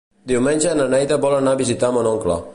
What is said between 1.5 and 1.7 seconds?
a